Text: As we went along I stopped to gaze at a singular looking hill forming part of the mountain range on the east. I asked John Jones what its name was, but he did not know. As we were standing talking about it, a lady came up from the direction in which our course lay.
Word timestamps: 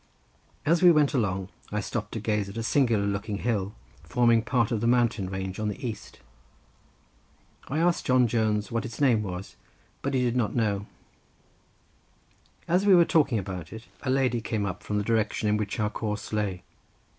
As 0.65 0.81
we 0.81 0.91
went 0.91 1.13
along 1.13 1.49
I 1.71 1.79
stopped 1.79 2.13
to 2.13 2.19
gaze 2.19 2.49
at 2.49 2.57
a 2.57 2.63
singular 2.63 3.05
looking 3.05 3.37
hill 3.37 3.75
forming 4.01 4.41
part 4.41 4.71
of 4.71 4.81
the 4.81 4.87
mountain 4.87 5.29
range 5.29 5.59
on 5.59 5.67
the 5.69 5.87
east. 5.87 6.21
I 7.67 7.77
asked 7.77 8.07
John 8.07 8.25
Jones 8.27 8.71
what 8.71 8.83
its 8.83 8.99
name 8.99 9.21
was, 9.21 9.57
but 10.01 10.15
he 10.15 10.21
did 10.23 10.35
not 10.35 10.55
know. 10.55 10.87
As 12.67 12.83
we 12.83 12.95
were 12.95 13.01
standing 13.03 13.09
talking 13.09 13.37
about 13.37 13.71
it, 13.71 13.83
a 14.01 14.09
lady 14.09 14.41
came 14.41 14.65
up 14.65 14.81
from 14.81 14.97
the 14.97 15.03
direction 15.03 15.47
in 15.47 15.55
which 15.55 15.79
our 15.79 15.91
course 15.91 16.33
lay. 16.33 16.63